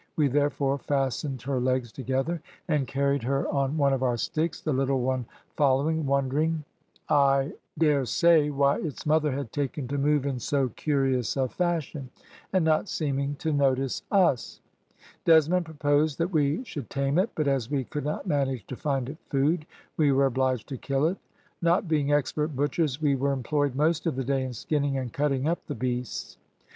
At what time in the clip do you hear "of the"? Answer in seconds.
24.07-24.23